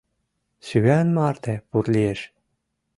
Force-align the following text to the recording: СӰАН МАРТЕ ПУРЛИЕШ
СӰАН 0.67 1.07
МАРТЕ 1.17 1.53
ПУРЛИЕШ 1.69 2.19